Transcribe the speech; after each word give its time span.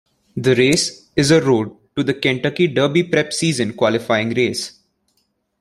The 0.35 0.55
race 0.55 1.11
is 1.15 1.29
a 1.29 1.39
Road 1.39 1.77
to 1.95 2.01
the 2.03 2.15
Kentucky 2.15 2.65
Derby 2.65 3.03
Prep 3.03 3.31
Season 3.31 3.73
qualifying 3.73 4.31
race. 4.31 4.79